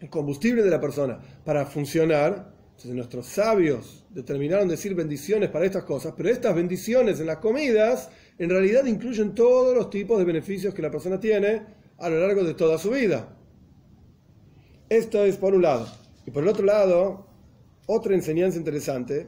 el 0.00 0.10
combustible 0.10 0.62
de 0.62 0.70
la 0.70 0.80
persona, 0.80 1.18
para 1.44 1.66
funcionar. 1.66 2.54
Entonces 2.70 2.94
nuestros 2.94 3.26
sabios 3.26 4.04
determinaron 4.10 4.68
decir 4.68 4.94
bendiciones 4.94 5.48
para 5.48 5.64
estas 5.64 5.84
cosas, 5.84 6.12
pero 6.16 6.28
estas 6.28 6.54
bendiciones 6.54 7.20
en 7.20 7.26
las 7.26 7.38
comidas 7.38 8.10
en 8.38 8.50
realidad 8.50 8.84
incluyen 8.84 9.34
todos 9.34 9.74
los 9.74 9.88
tipos 9.88 10.18
de 10.18 10.24
beneficios 10.24 10.74
que 10.74 10.82
la 10.82 10.90
persona 10.90 11.18
tiene 11.18 11.62
a 11.98 12.08
lo 12.10 12.20
largo 12.20 12.44
de 12.44 12.52
toda 12.52 12.76
su 12.76 12.90
vida. 12.90 13.34
Esto 14.88 15.24
es 15.24 15.36
por 15.36 15.54
un 15.54 15.62
lado. 15.62 15.86
Y 16.26 16.30
por 16.30 16.42
el 16.42 16.48
otro 16.48 16.66
lado, 16.66 17.26
otra 17.86 18.14
enseñanza 18.14 18.58
interesante. 18.58 19.26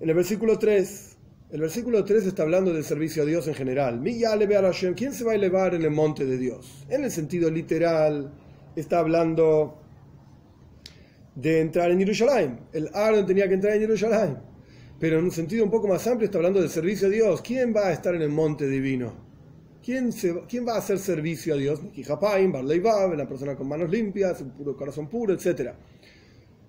En 0.00 0.08
el 0.08 0.14
versículo 0.14 0.58
3 0.58 1.15
el 1.50 1.60
versículo 1.60 2.04
3 2.04 2.26
está 2.26 2.42
hablando 2.42 2.72
del 2.72 2.82
servicio 2.82 3.22
a 3.22 3.26
Dios 3.26 3.46
en 3.46 3.54
general. 3.54 4.02
¿Quién 4.02 5.12
se 5.12 5.24
va 5.24 5.32
a 5.32 5.34
elevar 5.36 5.74
en 5.74 5.82
el 5.82 5.90
monte 5.90 6.26
de 6.26 6.38
Dios? 6.38 6.84
En 6.88 7.04
el 7.04 7.10
sentido 7.10 7.50
literal, 7.50 8.32
está 8.74 8.98
hablando 8.98 9.80
de 11.36 11.60
entrar 11.60 11.90
en 11.90 11.98
Jerusalén. 11.98 12.60
El 12.72 12.90
Aaron 12.92 13.26
tenía 13.26 13.46
que 13.46 13.54
entrar 13.54 13.74
en 13.74 13.80
Jerusalén. 13.80 14.38
Pero 14.98 15.18
en 15.18 15.24
un 15.24 15.30
sentido 15.30 15.64
un 15.64 15.70
poco 15.70 15.86
más 15.86 16.06
amplio 16.06 16.26
está 16.26 16.38
hablando 16.38 16.60
del 16.60 16.70
servicio 16.70 17.06
a 17.06 17.10
Dios. 17.10 17.42
¿Quién 17.42 17.74
va 17.74 17.88
a 17.88 17.92
estar 17.92 18.14
en 18.14 18.22
el 18.22 18.30
monte 18.30 18.66
divino? 18.66 19.26
¿Quién, 19.84 20.10
va 20.66 20.74
a 20.74 20.78
hacer 20.78 20.98
servicio 20.98 21.54
a 21.54 21.58
Dios? 21.58 21.80
una 21.94 23.28
persona 23.28 23.54
con 23.54 23.68
manos 23.68 23.88
limpias, 23.88 24.40
un 24.40 24.50
puro 24.50 24.76
corazón 24.76 25.08
puro, 25.08 25.32
etc. 25.32 25.70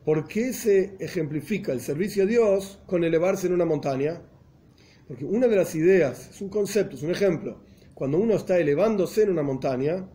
¿Por 0.06 0.28
qué 0.28 0.54
se 0.54 0.98
ejemplifica 1.00 1.72
el 1.72 1.82
servicio 1.82 2.24
a 2.24 2.26
Dios 2.28 2.80
con 2.86 3.04
elevarse 3.04 3.48
en 3.48 3.54
una 3.54 3.66
montaña? 3.66 4.22
Porque 5.08 5.26
una 5.26 5.48
de 5.48 5.56
las 5.56 5.74
ideas, 5.76 6.30
es 6.30 6.42
un 6.42 6.50
concepto, 6.50 6.96
es 6.96 7.04
un 7.04 7.12
ejemplo, 7.12 7.62
cuando 7.94 8.18
uno 8.18 8.36
está 8.36 8.58
elevándose 8.60 9.24
en 9.24 9.30
una 9.30 9.44
montaña, 9.44 10.08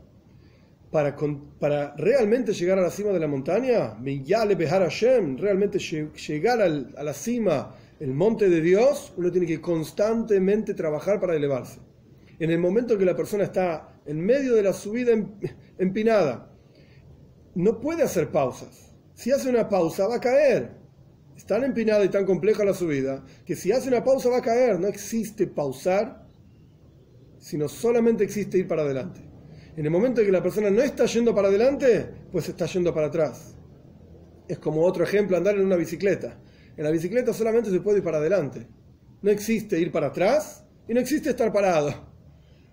para, 0.90 1.16
para 1.58 1.96
realmente 1.96 2.52
llegar 2.52 2.78
a 2.78 2.82
la 2.82 2.90
cima 2.90 3.10
de 3.10 3.18
la 3.18 3.26
montaña, 3.26 3.96
realmente 3.98 5.78
llegar 5.78 6.60
a 6.60 7.02
la 7.02 7.14
cima, 7.14 7.74
el 7.98 8.12
monte 8.12 8.50
de 8.50 8.60
Dios, 8.60 9.14
uno 9.16 9.32
tiene 9.32 9.46
que 9.46 9.60
constantemente 9.60 10.74
trabajar 10.74 11.18
para 11.18 11.34
elevarse. 11.34 11.80
En 12.38 12.50
el 12.50 12.58
momento 12.58 12.98
que 12.98 13.06
la 13.06 13.16
persona 13.16 13.44
está 13.44 14.00
en 14.04 14.20
medio 14.20 14.54
de 14.54 14.62
la 14.62 14.74
subida 14.74 15.12
empinada, 15.78 16.50
no 17.54 17.80
puede 17.80 18.02
hacer 18.02 18.30
pausas. 18.30 18.94
Si 19.14 19.30
hace 19.30 19.48
una 19.48 19.68
pausa 19.68 20.08
va 20.08 20.16
a 20.16 20.20
caer, 20.20 20.81
es 21.36 21.46
tan 21.46 21.64
empinada 21.64 22.04
y 22.04 22.08
tan 22.08 22.24
compleja 22.24 22.64
la 22.64 22.74
subida 22.74 23.24
que 23.44 23.56
si 23.56 23.72
hace 23.72 23.88
una 23.88 24.04
pausa 24.04 24.28
va 24.28 24.38
a 24.38 24.42
caer. 24.42 24.78
No 24.78 24.86
existe 24.86 25.46
pausar, 25.46 26.26
sino 27.38 27.68
solamente 27.68 28.24
existe 28.24 28.58
ir 28.58 28.68
para 28.68 28.82
adelante. 28.82 29.20
En 29.76 29.84
el 29.84 29.90
momento 29.90 30.20
en 30.20 30.26
que 30.26 30.32
la 30.32 30.42
persona 30.42 30.70
no 30.70 30.82
está 30.82 31.06
yendo 31.06 31.34
para 31.34 31.48
adelante, 31.48 32.06
pues 32.30 32.48
está 32.48 32.66
yendo 32.66 32.92
para 32.92 33.06
atrás. 33.06 33.54
Es 34.46 34.58
como 34.58 34.82
otro 34.82 35.02
ejemplo, 35.02 35.36
andar 35.36 35.56
en 35.56 35.64
una 35.64 35.76
bicicleta. 35.76 36.38
En 36.76 36.84
la 36.84 36.90
bicicleta 36.90 37.32
solamente 37.32 37.70
se 37.70 37.80
puede 37.80 37.98
ir 37.98 38.04
para 38.04 38.18
adelante. 38.18 38.66
No 39.22 39.30
existe 39.30 39.80
ir 39.80 39.90
para 39.90 40.08
atrás 40.08 40.64
y 40.86 40.94
no 40.94 41.00
existe 41.00 41.30
estar 41.30 41.52
parado. 41.52 42.12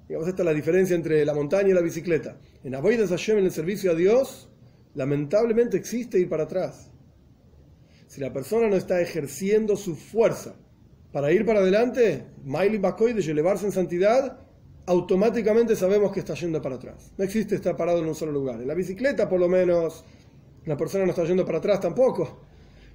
Digamos, 0.08 0.28
esta 0.28 0.42
es 0.42 0.46
la 0.46 0.54
diferencia 0.54 0.96
entre 0.96 1.24
la 1.24 1.34
montaña 1.34 1.70
y 1.70 1.74
la 1.74 1.82
bicicleta. 1.82 2.38
En 2.64 2.76
Avoidas 2.76 3.12
Hashem, 3.12 3.38
en 3.38 3.46
el 3.46 3.52
servicio 3.52 3.92
a 3.92 3.96
Dios, 3.96 4.50
lamentablemente 4.96 5.78
existe 5.78 6.20
ir 6.20 6.28
para 6.28 6.44
atrás 6.44 6.89
si 8.10 8.20
la 8.20 8.34
persona 8.34 8.68
no 8.68 8.76
está 8.76 9.00
ejerciendo 9.02 9.78
su 9.78 9.96
fuerza 9.96 10.56
para 11.12 11.32
ir 11.32 11.46
para 11.46 11.60
adelante, 11.60 12.26
Miley 12.44 12.80
Bakoy 12.80 13.14
de 13.14 13.22
elevarse 13.22 13.68
en 13.68 13.72
santidad, 13.72 14.40
automáticamente 14.88 15.76
sabemos 15.76 16.12
que 16.12 16.22
está 16.22 16.34
yendo 16.34 16.60
para 16.60 16.78
atrás. 16.78 17.14
No 17.20 17.24
existe 17.24 17.54
estar 17.54 17.78
parado 17.78 18.00
en 18.00 18.08
un 18.08 18.16
solo 18.16 18.32
lugar. 18.32 18.60
En 18.60 18.68
la 18.68 18.74
bicicleta, 18.74 19.30
por 19.30 19.40
lo 19.40 19.48
menos, 19.48 20.04
la 20.66 20.76
persona 20.76 21.06
no 21.06 21.12
está 21.12 21.24
yendo 21.24 21.46
para 21.46 21.60
atrás 21.60 21.82
tampoco. 21.82 22.42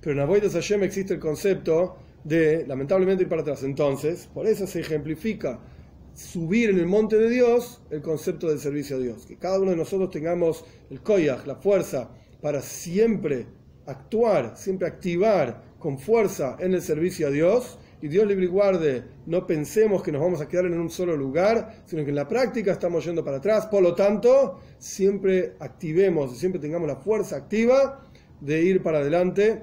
Pero 0.00 0.14
en 0.14 0.20
Avoidas 0.20 0.54
Hashem 0.54 0.82
existe 0.82 1.14
el 1.14 1.20
concepto 1.20 1.96
de, 2.24 2.66
lamentablemente, 2.66 3.22
ir 3.22 3.28
para 3.28 3.42
atrás. 3.42 3.62
Entonces, 3.62 4.28
por 4.34 4.48
eso 4.48 4.66
se 4.66 4.80
ejemplifica 4.80 5.60
subir 6.12 6.70
en 6.70 6.80
el 6.80 6.86
monte 6.86 7.16
de 7.18 7.30
Dios 7.30 7.80
el 7.90 8.02
concepto 8.02 8.48
del 8.48 8.58
servicio 8.58 8.96
a 8.96 8.98
Dios. 8.98 9.26
Que 9.26 9.36
cada 9.36 9.60
uno 9.60 9.70
de 9.70 9.76
nosotros 9.76 10.10
tengamos 10.10 10.64
el 10.90 11.00
koyach, 11.02 11.46
la 11.46 11.54
fuerza, 11.54 12.10
para 12.42 12.60
siempre 12.62 13.46
actuar, 13.86 14.54
siempre 14.56 14.86
activar 14.86 15.62
con 15.78 15.98
fuerza 15.98 16.56
en 16.60 16.74
el 16.74 16.82
servicio 16.82 17.26
a 17.26 17.30
Dios 17.30 17.78
y 18.00 18.08
Dios 18.08 18.26
libre 18.26 18.44
y 18.44 18.48
guarde, 18.48 19.04
no 19.26 19.46
pensemos 19.46 20.02
que 20.02 20.12
nos 20.12 20.20
vamos 20.20 20.40
a 20.40 20.48
quedar 20.48 20.66
en 20.66 20.78
un 20.78 20.90
solo 20.90 21.16
lugar, 21.16 21.82
sino 21.86 22.04
que 22.04 22.10
en 22.10 22.16
la 22.16 22.28
práctica 22.28 22.72
estamos 22.72 23.04
yendo 23.04 23.24
para 23.24 23.38
atrás. 23.38 23.66
Por 23.66 23.82
lo 23.82 23.94
tanto, 23.94 24.60
siempre 24.78 25.54
activemos, 25.58 26.36
siempre 26.36 26.60
tengamos 26.60 26.86
la 26.86 26.96
fuerza 26.96 27.36
activa 27.36 28.02
de 28.40 28.62
ir 28.62 28.82
para 28.82 28.98
adelante 28.98 29.62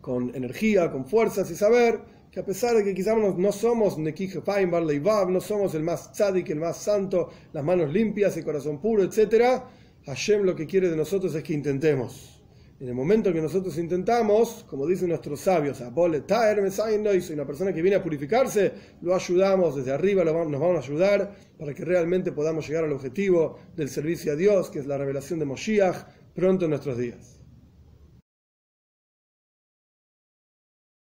con 0.00 0.34
energía, 0.34 0.90
con 0.90 1.04
fuerzas 1.04 1.50
y 1.50 1.56
saber 1.56 2.00
que 2.30 2.40
a 2.40 2.44
pesar 2.44 2.76
de 2.76 2.84
que 2.84 2.94
quizás 2.94 3.16
no, 3.16 3.52
somos 3.52 3.98
Nekij 3.98 4.42
Feinbar 4.42 4.82
Leivav, 4.82 5.30
no 5.30 5.40
somos 5.40 5.74
el 5.74 5.82
más 5.82 6.12
tzadik, 6.12 6.50
el 6.50 6.60
más 6.60 6.76
santo, 6.76 7.30
las 7.52 7.64
manos 7.64 7.92
limpias, 7.92 8.36
el 8.36 8.44
corazón 8.44 8.80
puro, 8.80 9.02
etc., 9.02 9.62
Hashem 10.04 10.42
lo 10.42 10.54
que 10.54 10.66
quiere 10.66 10.88
de 10.88 10.96
nosotros 10.96 11.34
es 11.34 11.42
que 11.42 11.52
intentemos. 11.52 12.35
En 12.78 12.88
el 12.88 12.94
momento 12.94 13.32
que 13.32 13.40
nosotros 13.40 13.78
intentamos, 13.78 14.66
como 14.68 14.86
dicen 14.86 15.08
nuestros 15.08 15.40
sabios, 15.40 15.78
soy 15.78 17.34
una 17.34 17.46
persona 17.46 17.72
que 17.72 17.80
viene 17.80 17.96
a 17.96 18.02
purificarse, 18.02 18.70
lo 19.00 19.14
ayudamos 19.14 19.76
desde 19.76 19.92
arriba, 19.92 20.22
nos 20.24 20.34
vamos 20.34 20.76
a 20.76 20.80
ayudar 20.80 21.34
para 21.58 21.72
que 21.72 21.86
realmente 21.86 22.32
podamos 22.32 22.68
llegar 22.68 22.84
al 22.84 22.92
objetivo 22.92 23.58
del 23.74 23.88
servicio 23.88 24.32
a 24.32 24.36
Dios, 24.36 24.68
que 24.68 24.80
es 24.80 24.86
la 24.86 24.98
revelación 24.98 25.38
de 25.38 25.46
Moshiach, 25.46 25.96
pronto 26.34 26.66
en 26.66 26.72
nuestros 26.72 26.98
días. 26.98 27.35